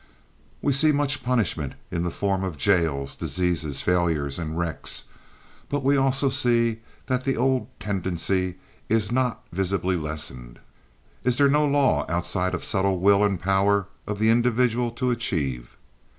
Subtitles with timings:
[0.63, 5.03] We see much punishment in the form of jails, diseases, failures, and wrecks;
[5.69, 8.55] but we also see that the old tendency
[8.89, 10.57] is not visibly lessened.
[11.23, 15.11] Is there no law outside of the subtle will and power of the individual to
[15.11, 15.77] achieve?